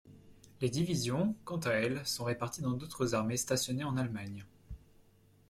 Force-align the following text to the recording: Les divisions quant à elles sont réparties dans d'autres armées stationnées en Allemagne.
Les 0.61 0.71
divisions 0.71 1.35
quant 1.45 1.59
à 1.59 1.73
elles 1.73 2.03
sont 2.07 2.23
réparties 2.23 2.63
dans 2.63 2.71
d'autres 2.71 3.13
armées 3.13 3.37
stationnées 3.37 3.83
en 3.83 3.97
Allemagne. 3.97 4.43